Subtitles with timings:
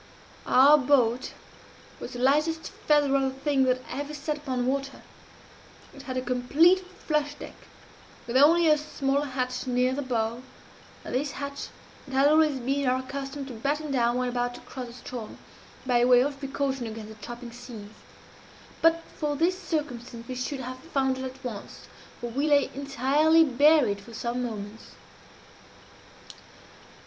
[0.47, 1.33] "Our boat
[1.99, 5.03] was the lightest feather of a thing that ever sat upon water.
[5.93, 7.53] It had a complete flush deck,
[8.25, 10.41] with only a small hatch near the bow,
[11.05, 11.67] and this hatch
[12.07, 15.35] it had always been our custom to batten down when about to cross the Ström,
[15.85, 17.91] by way of precaution against the chopping seas.
[18.81, 21.81] But for this circumstance we should have foundered at once
[22.19, 24.95] for we lay entirely buried for some moments.